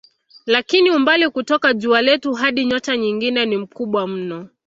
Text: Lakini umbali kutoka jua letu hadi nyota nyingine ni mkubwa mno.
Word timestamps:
Lakini 0.45 0.89
umbali 0.91 1.29
kutoka 1.29 1.73
jua 1.73 2.01
letu 2.01 2.33
hadi 2.33 2.65
nyota 2.65 2.97
nyingine 2.97 3.45
ni 3.45 3.57
mkubwa 3.57 4.07
mno. 4.07 4.49